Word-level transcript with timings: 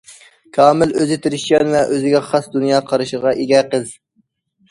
كامىل، 0.57 0.93
ئۆزى 1.01 1.17
تىرىشچان 1.25 1.69
ۋە 1.73 1.83
ئۆزىگە 1.91 2.21
خاس 2.29 2.49
دۇنيا 2.55 2.79
قارىشىغا 2.93 3.35
ئىگە 3.43 3.59
قىز. 3.75 3.93